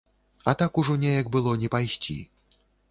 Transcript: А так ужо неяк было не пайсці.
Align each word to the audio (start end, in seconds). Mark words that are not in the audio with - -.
А 0.49 0.53
так 0.61 0.79
ужо 0.83 0.95
неяк 1.03 1.31
было 1.37 1.55
не 1.67 1.73
пайсці. 1.77 2.21